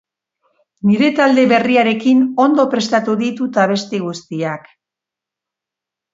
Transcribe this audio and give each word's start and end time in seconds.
Nire 0.91 1.09
talde 1.19 1.43
berriarekin 1.51 2.23
ondo 2.47 2.65
prestatu 2.73 3.15
ditut 3.21 3.61
abesti 3.67 4.01
guztiak. 4.07 4.67